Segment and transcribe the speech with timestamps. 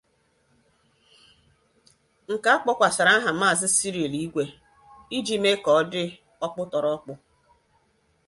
[2.31, 4.43] nke a kpọkwàsàrà aha Maazị Cyril Igwe
[5.17, 6.03] iji mee ka ọ dị
[6.45, 7.13] ọkpụtọrọkpụ